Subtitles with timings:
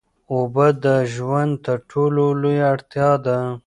[0.33, 3.39] اوبه د ژوند تر ټولو لویه اړتیا ده.